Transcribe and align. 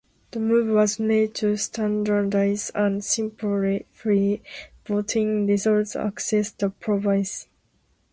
The 0.31 0.39
move 0.39 0.73
was 0.73 0.99
made 0.99 1.35
to 1.35 1.55
standardize 1.57 2.71
and 2.73 3.03
simplify 3.05 3.83
voting 4.83 5.45
results 5.45 5.93
across 5.93 6.49
the 6.53 6.71
province. 6.71 7.45